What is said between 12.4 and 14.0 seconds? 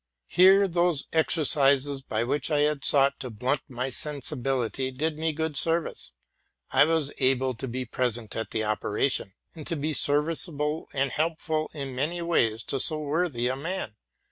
toso worthyaman.